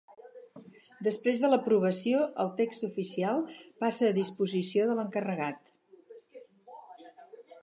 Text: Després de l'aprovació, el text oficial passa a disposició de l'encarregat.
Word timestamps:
Després 1.07 1.41
de 1.43 1.51
l'aprovació, 1.51 2.23
el 2.45 2.49
text 2.61 2.87
oficial 2.89 3.43
passa 3.85 4.09
a 4.09 4.17
disposició 4.19 4.89
de 4.89 4.97
l'encarregat. 5.01 5.73